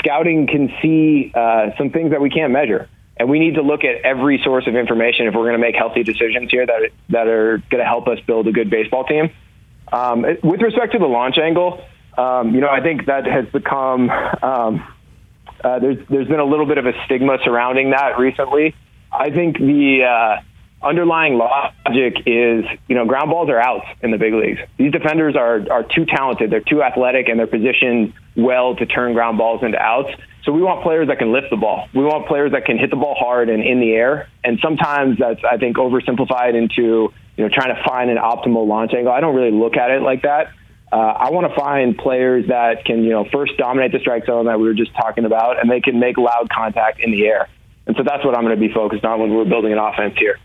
scouting 0.00 0.48
can 0.48 0.72
see 0.82 1.30
uh, 1.32 1.76
some 1.78 1.90
things 1.90 2.10
that 2.10 2.20
we 2.20 2.30
can't 2.30 2.52
measure. 2.52 2.88
And 3.18 3.30
we 3.30 3.38
need 3.38 3.54
to 3.54 3.62
look 3.62 3.82
at 3.84 4.02
every 4.04 4.40
source 4.44 4.66
of 4.66 4.76
information 4.76 5.26
if 5.26 5.34
we're 5.34 5.44
going 5.44 5.54
to 5.54 5.58
make 5.58 5.74
healthy 5.74 6.02
decisions 6.02 6.50
here 6.50 6.66
that 6.66 6.90
that 7.10 7.28
are 7.28 7.58
going 7.70 7.82
to 7.82 7.88
help 7.88 8.08
us 8.08 8.18
build 8.26 8.46
a 8.46 8.52
good 8.52 8.68
baseball 8.68 9.04
team. 9.04 9.30
Um, 9.90 10.22
with 10.42 10.60
respect 10.60 10.92
to 10.92 10.98
the 10.98 11.06
launch 11.06 11.38
angle, 11.38 11.82
um, 12.18 12.54
you 12.54 12.60
know, 12.60 12.68
I 12.68 12.80
think 12.80 13.06
that 13.06 13.24
has 13.26 13.46
become 13.46 14.10
um, 14.10 14.86
uh, 15.62 15.78
there's 15.78 15.98
there's 16.08 16.28
been 16.28 16.40
a 16.40 16.44
little 16.44 16.66
bit 16.66 16.78
of 16.78 16.86
a 16.86 16.92
stigma 17.04 17.38
surrounding 17.44 17.90
that 17.90 18.18
recently. 18.18 18.74
I 19.10 19.30
think 19.30 19.58
the 19.58 20.04
uh, 20.04 20.42
underlying 20.82 21.38
logic 21.38 22.22
is, 22.26 22.64
you 22.88 22.94
know, 22.94 23.06
ground 23.06 23.30
balls 23.30 23.48
are 23.48 23.58
outs 23.58 23.86
in 24.02 24.10
the 24.10 24.18
big 24.18 24.34
leagues. 24.34 24.60
These 24.76 24.92
defenders 24.92 25.36
are 25.36 25.60
are 25.70 25.82
too 25.82 26.04
talented, 26.06 26.50
they're 26.50 26.60
too 26.60 26.82
athletic, 26.82 27.28
and 27.28 27.38
they're 27.38 27.46
positioned 27.46 28.12
well 28.36 28.76
to 28.76 28.86
turn 28.86 29.14
ground 29.14 29.38
balls 29.38 29.62
into 29.62 29.78
outs. 29.78 30.10
So 30.44 30.52
we 30.52 30.62
want 30.62 30.82
players 30.82 31.08
that 31.08 31.18
can 31.18 31.32
lift 31.32 31.50
the 31.50 31.56
ball. 31.56 31.88
We 31.92 32.04
want 32.04 32.28
players 32.28 32.52
that 32.52 32.66
can 32.66 32.78
hit 32.78 32.90
the 32.90 32.96
ball 32.96 33.16
hard 33.18 33.48
and 33.48 33.64
in 33.64 33.80
the 33.80 33.92
air. 33.92 34.28
And 34.44 34.60
sometimes 34.62 35.18
that's, 35.18 35.40
I 35.42 35.56
think, 35.56 35.76
oversimplified 35.76 36.54
into 36.54 37.12
you 37.36 37.44
know 37.44 37.48
trying 37.48 37.74
to 37.74 37.82
find 37.82 38.10
an 38.10 38.18
optimal 38.18 38.66
launch 38.66 38.92
angle. 38.94 39.12
I 39.12 39.20
don't 39.20 39.34
really 39.34 39.50
look 39.50 39.76
at 39.76 39.90
it 39.90 40.02
like 40.02 40.22
that. 40.22 40.52
Uh, 40.92 40.96
I 40.96 41.30
want 41.30 41.50
to 41.50 41.60
find 41.60 41.98
players 41.98 42.46
that 42.48 42.84
can 42.84 43.02
you 43.02 43.10
know 43.10 43.26
first 43.32 43.56
dominate 43.56 43.92
the 43.92 43.98
strike 43.98 44.26
zone 44.26 44.46
that 44.46 44.60
we 44.60 44.68
were 44.68 44.74
just 44.74 44.94
talking 44.94 45.24
about, 45.24 45.58
and 45.60 45.70
they 45.70 45.80
can 45.80 45.98
make 45.98 46.16
loud 46.16 46.48
contact 46.48 47.00
in 47.00 47.10
the 47.10 47.26
air. 47.26 47.48
And 47.86 47.96
so 47.96 48.02
that's 48.04 48.24
what 48.24 48.36
I'm 48.36 48.44
going 48.44 48.58
to 48.58 48.60
be 48.60 48.72
focused 48.72 49.04
on 49.04 49.20
when 49.20 49.34
we're 49.34 49.44
building 49.44 49.72
an 49.72 49.78
offense 49.78 50.14
here. 50.18 50.38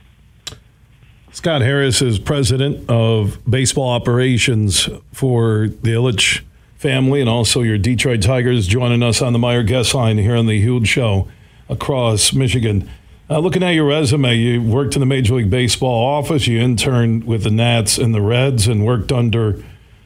Scott 1.33 1.61
Harris 1.61 2.01
is 2.01 2.19
president 2.19 2.89
of 2.89 3.39
baseball 3.49 3.89
operations 3.89 4.89
for 5.13 5.69
the 5.81 5.91
Ilitch 5.91 6.41
family 6.75 7.21
and 7.21 7.29
also 7.29 7.61
your 7.61 7.77
Detroit 7.77 8.21
Tigers 8.21 8.67
joining 8.67 9.01
us 9.01 9.21
on 9.21 9.31
the 9.31 9.39
Meijer 9.39 9.65
guest 9.65 9.93
line 9.93 10.17
here 10.17 10.35
on 10.35 10.47
the 10.47 10.59
Huge 10.59 10.89
Show 10.89 11.29
across 11.69 12.33
Michigan. 12.33 12.89
Uh, 13.29 13.39
looking 13.39 13.63
at 13.63 13.69
your 13.69 13.85
resume, 13.85 14.35
you 14.35 14.61
worked 14.61 14.97
in 14.97 14.99
the 14.99 15.05
Major 15.05 15.35
League 15.35 15.49
Baseball 15.49 16.05
office, 16.05 16.47
you 16.47 16.59
interned 16.59 17.23
with 17.23 17.43
the 17.43 17.49
Nats 17.49 17.97
and 17.97 18.13
the 18.13 18.21
Reds, 18.21 18.67
and 18.67 18.85
worked 18.85 19.13
under 19.13 19.63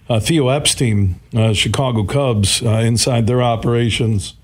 uh, 0.07 0.19
Theo 0.19 0.49
Epstein, 0.49 1.19
uh, 1.35 1.53
Chicago 1.53 2.03
Cubs, 2.03 2.61
uh, 2.61 2.69
inside 2.69 3.25
their 3.25 3.41
operations 3.41 4.35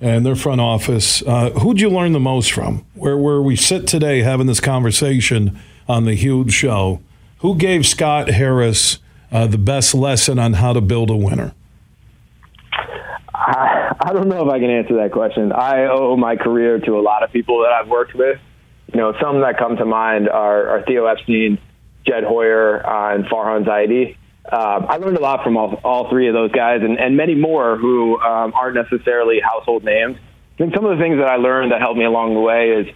and 0.00 0.24
their 0.24 0.34
front 0.34 0.62
office. 0.62 1.22
Uh, 1.26 1.50
who'd 1.50 1.78
you 1.78 1.90
learn 1.90 2.12
the 2.12 2.20
most 2.20 2.52
from? 2.52 2.86
Where, 2.94 3.18
where 3.18 3.42
we 3.42 3.54
sit 3.54 3.86
today 3.86 4.22
having 4.22 4.46
this 4.46 4.60
conversation 4.60 5.60
on 5.88 6.04
the 6.04 6.14
Huge 6.14 6.52
Show, 6.52 7.00
who 7.38 7.56
gave 7.56 7.86
Scott 7.86 8.28
Harris 8.28 8.98
uh, 9.30 9.46
the 9.46 9.58
best 9.58 9.94
lesson 9.94 10.38
on 10.38 10.54
how 10.54 10.72
to 10.72 10.80
build 10.80 11.10
a 11.10 11.16
winner? 11.16 11.54
I, 13.34 13.94
I 14.00 14.12
don't 14.12 14.28
know 14.28 14.46
if 14.46 14.52
I 14.52 14.58
can 14.58 14.70
answer 14.70 14.96
that 14.96 15.12
question. 15.12 15.52
I 15.52 15.86
owe 15.86 16.16
my 16.16 16.36
career 16.36 16.78
to 16.78 16.98
a 16.98 17.02
lot 17.02 17.22
of 17.22 17.32
people 17.32 17.62
that 17.62 17.72
I've 17.72 17.88
worked 17.88 18.14
with. 18.14 18.38
You 18.92 19.00
know, 19.00 19.14
some 19.20 19.40
that 19.40 19.58
come 19.58 19.76
to 19.76 19.84
mind 19.84 20.28
are, 20.28 20.68
are 20.68 20.82
Theo 20.84 21.06
Epstein, 21.06 21.58
Jed 22.06 22.24
Hoyer, 22.24 22.86
uh, 22.86 23.14
and 23.14 23.24
Farhan 23.24 23.64
Zaidi. 23.64 24.16
Uh, 24.44 24.86
I 24.88 24.96
learned 24.96 25.16
a 25.16 25.20
lot 25.20 25.44
from 25.44 25.56
all, 25.56 25.80
all 25.84 26.10
three 26.10 26.28
of 26.28 26.34
those 26.34 26.52
guys 26.52 26.80
and, 26.82 26.98
and 26.98 27.16
many 27.16 27.34
more 27.34 27.76
who 27.76 28.20
um, 28.20 28.52
aren't 28.54 28.74
necessarily 28.74 29.40
household 29.40 29.84
names. 29.84 30.16
I 30.18 30.58
think 30.58 30.74
some 30.74 30.84
of 30.84 30.96
the 30.96 31.02
things 31.02 31.18
that 31.18 31.28
I 31.28 31.36
learned 31.36 31.72
that 31.72 31.80
helped 31.80 31.98
me 31.98 32.04
along 32.04 32.34
the 32.34 32.40
way 32.40 32.70
is, 32.70 32.86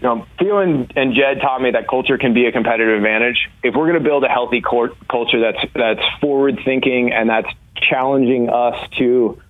you 0.00 0.08
know, 0.08 0.26
Theo 0.38 0.58
and, 0.58 1.14
Jed 1.14 1.40
taught 1.42 1.60
me 1.60 1.72
that 1.72 1.86
culture 1.86 2.16
can 2.16 2.32
be 2.32 2.46
a 2.46 2.52
competitive 2.52 2.96
advantage. 2.96 3.50
If 3.62 3.74
we're 3.74 3.86
going 3.86 4.02
to 4.02 4.08
build 4.08 4.24
a 4.24 4.28
healthy 4.28 4.62
cor- 4.62 4.94
culture 5.10 5.40
that's 5.40 5.72
that's 5.74 6.20
forward 6.20 6.58
thinking 6.64 7.12
and 7.12 7.28
that's 7.28 7.48
challenging 7.76 8.48
us 8.48 8.88
to 8.98 9.40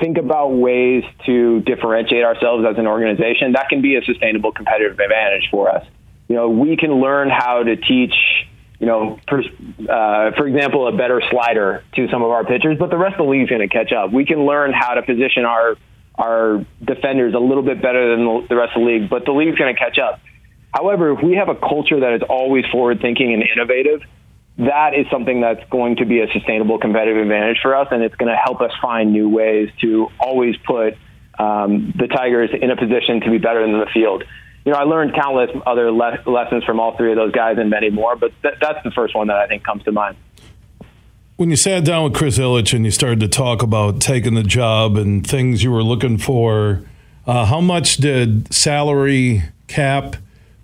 think 0.00 0.18
about 0.18 0.48
ways 0.48 1.04
to 1.26 1.60
differentiate 1.60 2.24
ourselves 2.24 2.64
as 2.68 2.78
an 2.78 2.86
organization, 2.86 3.52
that 3.52 3.68
can 3.68 3.80
be 3.80 3.94
a 3.94 4.02
sustainable 4.02 4.50
competitive 4.50 4.98
advantage 4.98 5.48
for 5.50 5.70
us. 5.70 5.86
You 6.28 6.36
know, 6.36 6.48
we 6.48 6.76
can 6.76 7.00
learn 7.00 7.30
how 7.30 7.62
to 7.62 7.76
teach, 7.76 8.14
you 8.80 8.86
know, 8.86 9.20
for, 9.28 9.40
uh, 9.40 10.32
for 10.32 10.48
example, 10.48 10.88
a 10.88 10.96
better 10.96 11.22
slider 11.30 11.84
to 11.94 12.08
some 12.08 12.22
of 12.22 12.30
our 12.30 12.44
pitchers, 12.44 12.78
but 12.78 12.90
the 12.90 12.96
rest 12.96 13.20
of 13.20 13.26
the 13.26 13.30
league's 13.30 13.50
going 13.50 13.60
to 13.60 13.68
catch 13.68 13.92
up. 13.92 14.12
We 14.12 14.24
can 14.24 14.46
learn 14.46 14.72
how 14.72 14.94
to 14.94 15.02
position 15.02 15.44
our 15.44 15.76
our 16.22 16.64
defenders 16.84 17.34
a 17.34 17.38
little 17.38 17.64
bit 17.64 17.82
better 17.82 18.16
than 18.16 18.46
the 18.48 18.54
rest 18.54 18.76
of 18.76 18.82
the 18.82 18.86
league, 18.86 19.10
but 19.10 19.24
the 19.24 19.32
league's 19.32 19.58
going 19.58 19.74
to 19.74 19.78
catch 19.78 19.98
up. 19.98 20.20
However, 20.72 21.10
if 21.12 21.22
we 21.22 21.34
have 21.34 21.48
a 21.48 21.56
culture 21.56 21.98
that 22.00 22.14
is 22.14 22.22
always 22.28 22.64
forward 22.70 23.00
thinking 23.00 23.34
and 23.34 23.42
innovative, 23.42 24.00
that 24.58 24.94
is 24.94 25.06
something 25.10 25.40
that's 25.40 25.68
going 25.70 25.96
to 25.96 26.06
be 26.06 26.20
a 26.20 26.30
sustainable 26.32 26.78
competitive 26.78 27.20
advantage 27.20 27.58
for 27.60 27.74
us, 27.74 27.88
and 27.90 28.02
it's 28.02 28.14
going 28.14 28.30
to 28.30 28.36
help 28.36 28.60
us 28.60 28.70
find 28.80 29.12
new 29.12 29.28
ways 29.28 29.68
to 29.80 30.08
always 30.20 30.54
put 30.64 30.94
um, 31.38 31.92
the 31.98 32.06
Tigers 32.06 32.50
in 32.52 32.70
a 32.70 32.76
position 32.76 33.20
to 33.22 33.30
be 33.30 33.38
better 33.38 33.62
than 33.62 33.72
the 33.72 33.90
field. 33.92 34.22
You 34.64 34.72
know, 34.72 34.78
I 34.78 34.84
learned 34.84 35.14
countless 35.14 35.50
other 35.66 35.90
le- 35.90 36.22
lessons 36.26 36.62
from 36.64 36.78
all 36.78 36.96
three 36.96 37.10
of 37.10 37.16
those 37.16 37.32
guys 37.32 37.56
and 37.58 37.68
many 37.68 37.90
more, 37.90 38.14
but 38.14 38.30
th- 38.42 38.54
that's 38.60 38.78
the 38.84 38.92
first 38.92 39.14
one 39.16 39.26
that 39.26 39.36
I 39.36 39.48
think 39.48 39.64
comes 39.64 39.82
to 39.84 39.92
mind. 39.92 40.16
When 41.36 41.50
you 41.50 41.56
sat 41.56 41.84
down 41.84 42.04
with 42.04 42.14
Chris 42.14 42.38
Ilitch 42.38 42.74
and 42.74 42.84
you 42.84 42.90
started 42.90 43.20
to 43.20 43.28
talk 43.28 43.62
about 43.62 44.00
taking 44.00 44.34
the 44.34 44.42
job 44.42 44.96
and 44.96 45.26
things 45.26 45.64
you 45.64 45.72
were 45.72 45.82
looking 45.82 46.18
for, 46.18 46.84
uh, 47.26 47.46
how 47.46 47.60
much 47.60 47.96
did 47.96 48.52
salary 48.52 49.42
cap 49.66 50.16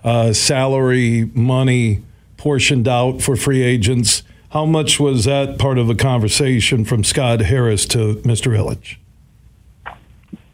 uh, 0.04 0.32
salary, 0.32 1.30
money 1.34 2.02
portioned 2.37 2.87
out 2.87 3.20
for 3.20 3.37
free 3.37 3.62
agents. 3.62 4.22
How 4.50 4.64
much 4.64 4.98
was 4.98 5.25
that 5.25 5.58
part 5.58 5.78
of 5.78 5.87
the 5.87 5.94
conversation 5.94 6.84
from 6.84 7.04
Scott 7.04 7.40
Harris 7.40 7.84
to 7.87 8.14
Mr. 8.25 8.56
Ilitch? 8.56 8.96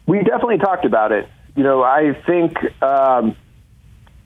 We 0.06 0.18
definitely 0.18 0.58
talked 0.58 0.84
about 0.84 1.12
it. 1.12 1.28
You 1.56 1.62
know, 1.62 1.82
I 1.82 2.14
think 2.26 2.56
um, 2.82 3.36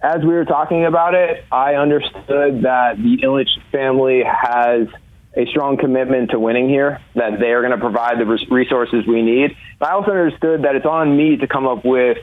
as 0.00 0.22
we 0.22 0.28
were 0.28 0.46
talking 0.46 0.86
about 0.86 1.14
it, 1.14 1.44
I 1.52 1.74
understood 1.74 2.62
that 2.62 2.96
the 2.96 3.18
Ilitch 3.22 3.50
family 3.70 4.22
has 4.24 4.88
a 5.36 5.46
strong 5.46 5.76
commitment 5.76 6.30
to 6.30 6.38
winning 6.38 6.68
here, 6.68 7.00
that 7.14 7.38
they 7.38 7.52
are 7.52 7.60
going 7.60 7.72
to 7.72 7.78
provide 7.78 8.18
the 8.18 8.26
resources 8.50 9.06
we 9.06 9.22
need. 9.22 9.56
But 9.78 9.90
I 9.90 9.92
also 9.92 10.10
understood 10.10 10.62
that 10.62 10.74
it's 10.74 10.86
on 10.86 11.16
me 11.16 11.36
to 11.36 11.46
come 11.46 11.66
up 11.66 11.84
with 11.84 12.18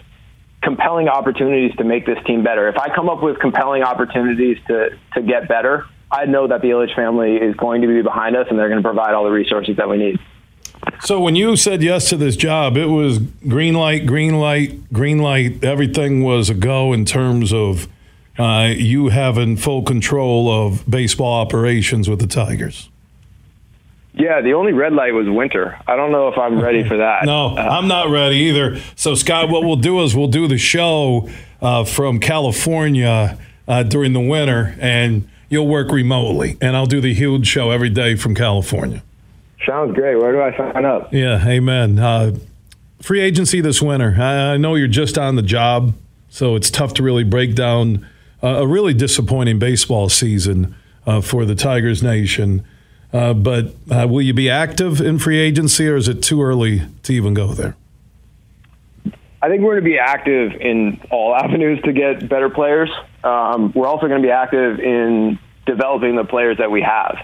compelling 0.62 1.08
opportunities 1.08 1.76
to 1.78 1.84
make 1.84 2.06
this 2.06 2.18
team 2.26 2.44
better. 2.44 2.68
If 2.68 2.78
I 2.78 2.94
come 2.94 3.08
up 3.08 3.22
with 3.22 3.40
compelling 3.40 3.84
opportunities 3.84 4.58
to, 4.68 4.98
to 5.14 5.22
get 5.22 5.48
better, 5.48 5.86
I 6.12 6.26
know 6.26 6.48
that 6.48 6.62
the 6.62 6.70
Ilitch 6.70 6.96
family 6.96 7.36
is 7.36 7.56
going 7.56 7.82
to 7.82 7.88
be 7.88 8.02
behind 8.02 8.36
us 8.36 8.48
and 8.50 8.58
they're 8.58 8.70
going 8.70 8.82
to 8.82 8.88
provide 8.88 9.14
all 9.14 9.24
the 9.24 9.32
resources 9.32 9.78
that 9.78 9.88
we 9.88 9.98
need. 9.98 10.20
So 11.02 11.20
when 11.20 11.36
you 11.36 11.56
said 11.56 11.84
yes 11.84 12.10
to 12.10 12.18
this 12.18 12.36
job, 12.36 12.78
it 12.78 12.88
was 12.88 13.20
green 13.20 13.76
light, 13.76 14.06
green 14.06 14.40
light, 14.40 14.92
green 14.92 15.20
light. 15.20 15.64
Everything 15.64 16.24
was 16.24 16.50
a 16.50 16.54
go 16.54 16.94
in 16.94 17.06
terms 17.06 17.54
of 17.54 17.88
uh, 18.38 18.74
you 18.76 19.10
having 19.10 19.58
full 19.58 19.84
control 19.84 20.52
of 20.52 20.90
baseball 20.90 21.42
operations 21.42 22.10
with 22.10 22.20
the 22.20 22.28
Tigers. 22.28 22.90
Yeah, 24.18 24.42
the 24.42 24.54
only 24.54 24.72
red 24.72 24.94
light 24.94 25.14
was 25.14 25.28
winter. 25.30 25.78
I 25.88 25.98
don't 25.98 26.12
know 26.12 26.30
if 26.30 26.38
I'm 26.38 26.62
ready 26.62 26.88
for 26.88 26.98
that. 26.98 27.20
no, 27.26 27.58
uh, 27.58 27.62
I'm 27.62 27.88
not 27.88 28.10
ready 28.10 28.38
either. 28.38 28.80
So, 28.96 29.14
Scott, 29.14 29.50
what 29.50 29.64
we'll 29.64 29.76
do 29.76 30.02
is 30.04 30.16
we'll 30.16 30.28
do 30.28 30.48
the 30.48 30.58
show 30.58 31.30
uh, 31.62 31.84
from 31.84 32.20
California 32.20 33.38
uh, 33.68 33.84
during 33.84 34.14
the 34.14 34.22
winter, 34.22 34.76
and 34.80 35.28
you'll 35.50 35.68
work 35.68 35.92
remotely, 35.92 36.58
and 36.62 36.78
I'll 36.78 36.86
do 36.86 37.02
the 37.02 37.14
huge 37.14 37.46
show 37.46 37.72
every 37.72 37.90
day 37.90 38.16
from 38.16 38.36
California. 38.36 39.04
Sounds 39.66 39.94
great. 39.94 40.16
Where 40.16 40.32
do 40.32 40.42
I 40.42 40.56
sign 40.56 40.86
up? 40.86 41.14
Yeah, 41.14 41.46
amen. 41.46 42.00
Uh, 42.00 42.36
free 43.02 43.22
agency 43.22 43.62
this 43.62 43.82
winter. 43.82 44.16
I, 44.18 44.54
I, 44.54 44.58
know 44.58 44.76
you're 44.76 44.88
just 44.88 45.18
on 45.18 45.36
the 45.36 45.42
job, 45.42 45.94
so 46.30 46.56
it's 46.56 46.70
tough 46.70 46.94
to 46.96 47.04
really 47.04 47.24
break 47.24 47.56
down 47.56 48.08
uh, 48.44 48.48
a 48.48 48.68
really 48.68 48.94
disappointing 48.94 49.60
baseball 49.60 50.08
season 50.08 50.76
uh, 51.06 51.22
for 51.22 51.46
the 51.46 51.56
Tigers 51.56 52.04
Nation. 52.04 52.66
Uh, 53.14 53.34
but 53.34 53.74
uh, 53.90 54.08
will 54.10 54.22
you 54.22 54.34
be 54.34 54.50
active 54.50 55.00
in 55.00 55.20
free 55.20 55.40
agency, 55.40 55.88
or 55.88 55.96
is 55.96 56.08
it 56.08 56.22
too 56.22 56.42
early 56.42 56.84
to 57.04 57.14
even 57.14 57.34
go 57.34 57.48
there? 57.48 57.76
I 59.42 59.48
think 59.48 59.62
we're 59.62 59.80
going 59.80 59.84
to 59.84 59.90
be 59.90 60.00
active 60.00 60.54
in 60.60 61.00
all 61.12 61.36
avenues 61.44 61.82
to 61.84 61.94
get 61.94 62.28
better 62.28 62.50
players. 62.50 62.90
Um, 63.24 63.72
we're 63.76 63.88
also 63.88 64.08
going 64.08 64.22
to 64.22 64.28
be 64.28 64.32
active 64.32 64.80
in 64.80 65.40
developing 65.66 66.16
the 66.16 66.26
players 66.26 66.58
that 66.58 66.72
we 66.72 66.82
have. 66.82 67.18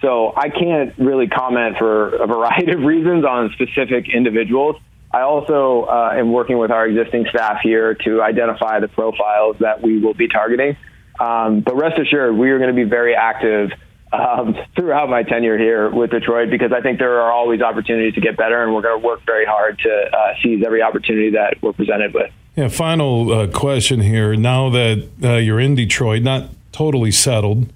So 0.00 0.32
I 0.36 0.50
can't 0.50 0.96
really 0.98 1.28
comment 1.28 1.78
for 1.78 2.14
a 2.16 2.26
variety 2.28 2.72
of 2.72 2.80
reasons 2.80 3.24
on 3.24 3.50
specific 3.52 4.08
individuals. 4.08 4.76
I 5.12 5.22
also 5.22 5.84
uh, 5.84 6.12
am 6.14 6.32
working 6.32 6.58
with 6.58 6.70
our 6.70 6.86
existing 6.86 7.26
staff 7.30 7.60
here 7.62 7.94
to 8.04 8.20
identify 8.20 8.80
the 8.80 8.88
profiles 8.88 9.56
that 9.60 9.80
we 9.80 9.98
will 9.98 10.14
be 10.14 10.28
targeting. 10.28 10.76
Um, 11.20 11.60
but 11.60 11.76
rest 11.76 11.98
assured, 11.98 12.36
we 12.36 12.50
are 12.50 12.58
going 12.58 12.74
to 12.74 12.74
be 12.74 12.88
very 12.88 13.14
active 13.14 13.70
um, 14.14 14.56
throughout 14.76 15.08
my 15.08 15.22
tenure 15.22 15.58
here 15.58 15.90
with 15.90 16.10
Detroit 16.10 16.50
because 16.50 16.72
I 16.72 16.80
think 16.80 16.98
there 16.98 17.20
are 17.20 17.32
always 17.32 17.60
opportunities 17.60 18.14
to 18.14 18.20
get 18.20 18.36
better, 18.36 18.62
and 18.62 18.74
we're 18.74 18.82
going 18.82 19.00
to 19.00 19.06
work 19.06 19.22
very 19.26 19.44
hard 19.44 19.78
to 19.80 19.90
uh, 19.90 20.34
seize 20.42 20.62
every 20.64 20.82
opportunity 20.82 21.30
that 21.30 21.56
we're 21.62 21.72
presented 21.72 22.14
with. 22.14 22.30
Yeah, 22.56 22.68
final 22.68 23.32
uh, 23.32 23.46
question 23.48 24.00
here. 24.00 24.36
Now 24.36 24.70
that 24.70 25.08
uh, 25.22 25.32
you're 25.34 25.60
in 25.60 25.74
Detroit, 25.74 26.22
not 26.22 26.50
totally 26.70 27.10
settled, 27.10 27.72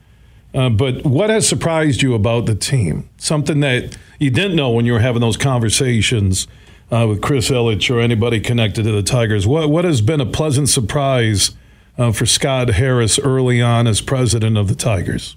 uh, 0.54 0.68
but 0.68 1.04
what 1.04 1.30
has 1.30 1.49
surprised 1.49 2.02
you 2.02 2.14
about 2.14 2.47
the 2.47 2.54
team? 2.54 3.09
Something 3.18 3.61
that 3.61 3.97
you 4.18 4.30
didn't 4.30 4.57
know 4.57 4.71
when 4.71 4.87
you 4.87 4.92
were 4.92 5.00
having 5.00 5.21
those 5.21 5.37
conversations 5.37 6.47
uh, 6.90 7.07
with 7.09 7.21
Chris 7.21 7.50
Ilitch 7.50 7.95
or 7.95 8.00
anybody 8.00 8.40
connected 8.40 8.85
to 8.85 8.92
the 8.92 9.02
Tigers. 9.02 9.47
What, 9.47 9.68
what 9.68 9.85
has 9.85 10.00
been 10.00 10.21
a 10.21 10.26
pleasant 10.26 10.68
surprise 10.68 11.50
uh, 11.99 12.12
for 12.12 12.25
Scott 12.25 12.68
Harris 12.71 13.18
early 13.18 13.61
on 13.61 13.87
as 13.87 14.00
president 14.00 14.57
of 14.57 14.68
the 14.68 14.75
Tigers? 14.75 15.37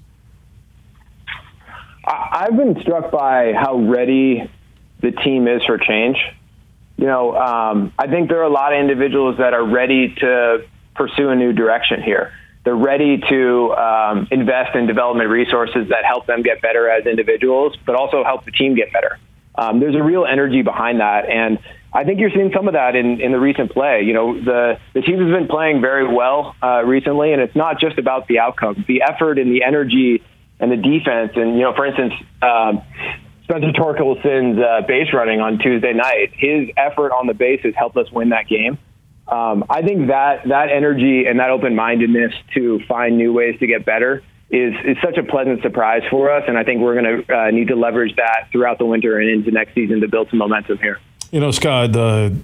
I've 2.32 2.56
been 2.56 2.80
struck 2.80 3.10
by 3.10 3.52
how 3.52 3.76
ready 3.76 4.50
the 5.02 5.10
team 5.10 5.46
is 5.46 5.62
for 5.66 5.76
change. 5.76 6.16
You 6.96 7.04
know, 7.04 7.36
um, 7.36 7.92
I 7.98 8.06
think 8.06 8.30
there 8.30 8.40
are 8.40 8.44
a 8.44 8.52
lot 8.52 8.72
of 8.72 8.80
individuals 8.80 9.36
that 9.36 9.52
are 9.52 9.64
ready 9.64 10.14
to 10.14 10.64
pursue 10.94 11.28
a 11.28 11.36
new 11.36 11.52
direction 11.52 12.02
here. 12.02 12.32
They're 12.64 12.74
ready 12.74 13.18
to 13.18 13.72
um, 13.74 14.28
invest 14.30 14.74
in 14.76 14.86
development 14.86 15.28
resources 15.28 15.88
that 15.90 16.06
help 16.06 16.26
them 16.26 16.42
get 16.42 16.62
better 16.62 16.88
as 16.88 17.04
individuals, 17.04 17.76
but 17.84 17.96
also 17.96 18.24
help 18.24 18.46
the 18.46 18.52
team 18.52 18.76
get 18.76 18.92
better. 18.94 19.18
Um, 19.54 19.80
there's 19.80 19.96
a 19.96 20.02
real 20.02 20.24
energy 20.24 20.62
behind 20.62 21.00
that, 21.00 21.28
and 21.28 21.58
I 21.92 22.04
think 22.04 22.18
you're 22.18 22.30
seeing 22.30 22.50
some 22.56 22.66
of 22.66 22.72
that 22.72 22.96
in, 22.96 23.20
in 23.20 23.32
the 23.32 23.40
recent 23.40 23.72
play. 23.72 24.02
You 24.06 24.14
know, 24.14 24.40
the 24.40 24.78
the 24.94 25.02
team 25.02 25.18
has 25.18 25.30
been 25.30 25.48
playing 25.48 25.82
very 25.82 26.06
well 26.06 26.56
uh, 26.62 26.82
recently, 26.86 27.34
and 27.34 27.42
it's 27.42 27.56
not 27.56 27.78
just 27.78 27.98
about 27.98 28.26
the 28.28 28.38
outcome. 28.38 28.86
The 28.88 29.02
effort 29.02 29.38
and 29.38 29.54
the 29.54 29.64
energy 29.64 30.22
and 30.62 30.70
the 30.70 30.76
defense. 30.76 31.32
And, 31.34 31.56
you 31.56 31.62
know, 31.62 31.74
for 31.74 31.84
instance, 31.84 32.14
um, 32.40 32.80
Spencer 33.44 33.72
Torkelson's 33.72 34.58
uh, 34.58 34.86
base 34.86 35.12
running 35.12 35.40
on 35.40 35.58
Tuesday 35.58 35.92
night, 35.92 36.30
his 36.32 36.70
effort 36.76 37.12
on 37.12 37.26
the 37.26 37.34
base 37.34 37.60
has 37.64 37.74
helped 37.74 37.96
us 37.98 38.10
win 38.10 38.30
that 38.30 38.48
game. 38.48 38.78
Um, 39.28 39.64
I 39.68 39.82
think 39.82 40.08
that 40.08 40.48
that 40.48 40.70
energy 40.70 41.26
and 41.26 41.40
that 41.40 41.50
open 41.50 41.74
mindedness 41.74 42.32
to 42.54 42.80
find 42.88 43.18
new 43.18 43.32
ways 43.32 43.58
to 43.60 43.66
get 43.66 43.84
better 43.84 44.22
is 44.50 44.74
is 44.84 44.96
such 45.02 45.16
a 45.16 45.22
pleasant 45.22 45.62
surprise 45.62 46.02
for 46.10 46.30
us, 46.30 46.44
and 46.46 46.58
I 46.58 46.64
think 46.64 46.82
we're 46.82 47.00
going 47.00 47.24
to 47.24 47.34
uh, 47.34 47.50
need 47.50 47.68
to 47.68 47.76
leverage 47.76 48.14
that 48.16 48.48
throughout 48.52 48.78
the 48.78 48.84
winter 48.84 49.18
and 49.18 49.30
into 49.30 49.50
next 49.50 49.74
season 49.74 50.00
to 50.02 50.08
build 50.08 50.28
some 50.28 50.38
momentum 50.38 50.78
here. 50.78 51.00
You 51.30 51.40
know, 51.40 51.50
Scott, 51.50 51.92
the 51.92 52.36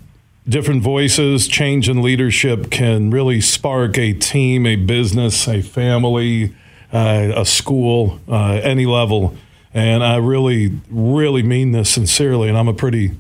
different 0.49 0.83
voices, 0.83 1.47
change 1.47 1.89
in 1.89 2.01
leadership 2.01 2.71
can 2.71 3.11
really 3.11 3.43
spark 3.43 3.99
a 3.99 4.15
team, 4.15 4.65
a 4.65 4.77
business, 4.77 5.47
a 5.47 5.61
family 5.61 6.55
uh, 6.93 7.33
a 7.37 7.45
school, 7.45 8.21
uh, 8.29 8.61
any 8.63 8.87
level. 8.87 9.37
And 9.75 10.03
I 10.03 10.17
really, 10.17 10.81
really 10.91 11.43
mean 11.43 11.73
this 11.73 11.91
sincerely. 11.91 12.49
And 12.49 12.57
I'm 12.57 12.69
a 12.69 12.75
pretty 12.75 13.13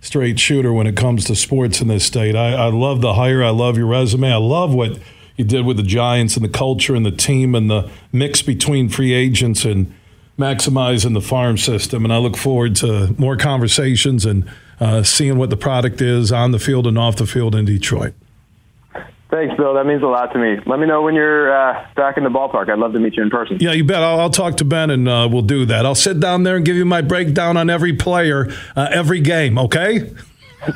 straight 0.00 0.38
shooter 0.38 0.72
when 0.72 0.86
it 0.86 0.96
comes 0.96 1.24
to 1.26 1.36
sports 1.36 1.80
in 1.80 1.88
this 1.88 2.04
state. 2.04 2.34
I, 2.34 2.54
I 2.54 2.66
love 2.66 3.00
the 3.00 3.14
hire. 3.14 3.42
I 3.42 3.50
love 3.50 3.78
your 3.78 3.86
resume. 3.86 4.30
I 4.30 4.36
love 4.36 4.74
what 4.74 4.98
you 5.36 5.44
did 5.44 5.64
with 5.64 5.76
the 5.76 5.82
Giants 5.82 6.36
and 6.36 6.44
the 6.44 6.48
culture 6.48 6.94
and 6.94 7.06
the 7.06 7.12
team 7.12 7.54
and 7.54 7.70
the 7.70 7.88
mix 8.10 8.42
between 8.42 8.88
free 8.88 9.12
agents 9.12 9.64
and 9.64 9.94
maximizing 10.38 11.14
the 11.14 11.20
farm 11.20 11.56
system. 11.56 12.04
And 12.04 12.12
I 12.12 12.18
look 12.18 12.36
forward 12.36 12.74
to 12.76 13.14
more 13.16 13.36
conversations 13.36 14.26
and 14.26 14.48
uh, 14.80 15.02
seeing 15.04 15.38
what 15.38 15.50
the 15.50 15.56
product 15.56 16.00
is 16.00 16.32
on 16.32 16.50
the 16.50 16.58
field 16.58 16.86
and 16.86 16.98
off 16.98 17.16
the 17.16 17.26
field 17.26 17.54
in 17.54 17.64
Detroit. 17.64 18.14
Thanks, 19.32 19.56
Bill. 19.56 19.72
That 19.72 19.86
means 19.86 20.02
a 20.02 20.06
lot 20.06 20.30
to 20.34 20.38
me. 20.38 20.60
Let 20.66 20.78
me 20.78 20.86
know 20.86 21.00
when 21.00 21.14
you're 21.14 21.50
uh, 21.50 21.86
back 21.96 22.18
in 22.18 22.22
the 22.24 22.28
ballpark. 22.28 22.68
I'd 22.68 22.78
love 22.78 22.92
to 22.92 22.98
meet 22.98 23.16
you 23.16 23.22
in 23.22 23.30
person. 23.30 23.56
Yeah, 23.60 23.72
you 23.72 23.82
bet. 23.82 24.02
I'll, 24.02 24.20
I'll 24.20 24.30
talk 24.30 24.58
to 24.58 24.64
Ben 24.66 24.90
and 24.90 25.08
uh, 25.08 25.26
we'll 25.32 25.40
do 25.40 25.64
that. 25.64 25.86
I'll 25.86 25.94
sit 25.94 26.20
down 26.20 26.42
there 26.42 26.56
and 26.56 26.66
give 26.66 26.76
you 26.76 26.84
my 26.84 27.00
breakdown 27.00 27.56
on 27.56 27.70
every 27.70 27.94
player, 27.94 28.52
uh, 28.76 28.88
every 28.92 29.20
game. 29.20 29.58
Okay. 29.58 30.12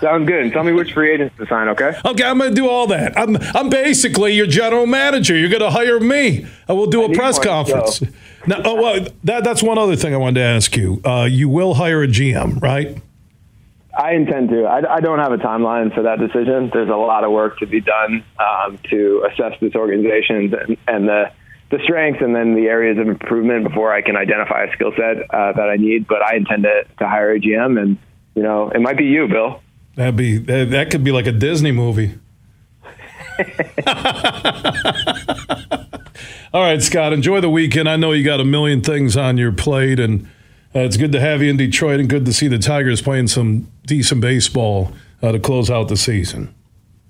Sounds 0.00 0.26
good. 0.26 0.42
And 0.42 0.52
tell 0.54 0.64
me 0.64 0.72
which 0.72 0.94
free 0.94 1.12
agents 1.12 1.36
to 1.36 1.46
sign, 1.46 1.68
okay? 1.68 2.00
Okay, 2.02 2.24
I'm 2.24 2.38
going 2.38 2.48
to 2.48 2.56
do 2.56 2.66
all 2.66 2.86
that. 2.86 3.16
I'm 3.18 3.36
I'm 3.54 3.68
basically 3.68 4.32
your 4.32 4.46
general 4.46 4.86
manager. 4.86 5.36
You're 5.36 5.50
going 5.50 5.60
to 5.60 5.70
hire 5.70 6.00
me. 6.00 6.46
I 6.66 6.72
will 6.72 6.86
do 6.86 7.04
a 7.04 7.14
press 7.14 7.38
conference. 7.38 8.02
Now, 8.46 8.62
oh, 8.64 8.74
well, 8.74 9.06
that, 9.24 9.44
that's 9.44 9.62
one 9.62 9.76
other 9.76 9.96
thing 9.96 10.14
I 10.14 10.16
wanted 10.16 10.40
to 10.40 10.46
ask 10.46 10.74
you. 10.76 11.02
Uh, 11.04 11.28
you 11.30 11.50
will 11.50 11.74
hire 11.74 12.02
a 12.02 12.08
GM, 12.08 12.62
right? 12.62 12.96
I 13.96 14.12
intend 14.12 14.50
to. 14.50 14.64
I, 14.64 14.96
I, 14.96 15.00
don't 15.00 15.18
have 15.18 15.32
a 15.32 15.38
timeline 15.38 15.94
for 15.94 16.02
that 16.02 16.18
decision. 16.18 16.70
There's 16.72 16.90
a 16.90 16.96
lot 16.96 17.24
of 17.24 17.32
work 17.32 17.58
to 17.60 17.66
be 17.66 17.80
done 17.80 18.22
um, 18.38 18.78
to 18.90 19.26
assess 19.30 19.58
this 19.60 19.74
organization 19.74 20.54
and, 20.54 20.76
and, 20.86 21.08
the 21.08 21.32
the 21.70 21.78
strengths 21.82 22.22
and 22.22 22.36
then 22.36 22.54
the 22.54 22.66
areas 22.66 22.98
of 22.98 23.08
improvement 23.08 23.64
before 23.64 23.92
I 23.92 24.02
can 24.02 24.16
identify 24.16 24.64
a 24.64 24.72
skill 24.72 24.92
set 24.96 25.30
uh, 25.30 25.52
that 25.52 25.68
I 25.68 25.76
need. 25.76 26.06
But 26.06 26.22
I 26.22 26.36
intend 26.36 26.64
to, 26.64 26.84
to 26.98 27.08
hire 27.08 27.32
a 27.32 27.40
GM, 27.40 27.80
and 27.80 27.96
you 28.34 28.42
know, 28.42 28.68
it 28.68 28.80
might 28.80 28.98
be 28.98 29.04
you, 29.04 29.28
Bill. 29.28 29.62
That'd 29.94 30.14
be 30.14 30.36
that, 30.38 30.70
that 30.70 30.90
could 30.90 31.02
be 31.02 31.12
like 31.12 31.26
a 31.26 31.32
Disney 31.32 31.72
movie. 31.72 32.18
All 36.52 36.62
right, 36.62 36.82
Scott. 36.82 37.12
Enjoy 37.12 37.40
the 37.40 37.50
weekend. 37.50 37.88
I 37.88 37.96
know 37.96 38.12
you 38.12 38.24
got 38.24 38.40
a 38.40 38.44
million 38.44 38.82
things 38.82 39.16
on 39.16 39.36
your 39.36 39.52
plate 39.52 40.00
and 40.00 40.28
uh, 40.76 40.80
it's 40.80 40.98
good 40.98 41.12
to 41.12 41.20
have 41.20 41.42
you 41.42 41.48
in 41.48 41.56
Detroit 41.56 42.00
and 42.00 42.08
good 42.08 42.26
to 42.26 42.32
see 42.34 42.48
the 42.48 42.58
Tigers 42.58 43.00
playing 43.00 43.28
some 43.28 43.70
decent 43.86 44.20
baseball 44.20 44.92
uh, 45.22 45.32
to 45.32 45.40
close 45.40 45.70
out 45.70 45.88
the 45.88 45.96
season. 45.96 46.54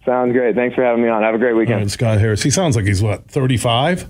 Sounds 0.04 0.32
great. 0.32 0.54
Thanks 0.54 0.76
for 0.76 0.84
having 0.84 1.02
me 1.02 1.08
on. 1.08 1.22
Have 1.22 1.34
a 1.34 1.38
great 1.38 1.54
weekend. 1.54 1.90
Scott 1.90 2.20
Harris. 2.20 2.44
He 2.44 2.50
sounds 2.50 2.76
like 2.76 2.84
he's 2.84 3.02
what, 3.02 3.28
35? 3.28 4.06